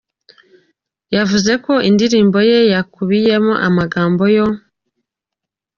Yavuze 1.15 1.51
ko 1.65 1.73
indirimbo 1.89 2.37
ye 2.49 2.59
yakubiyemo 2.73 3.53
amagambo 3.67 4.23
yo 4.35 4.47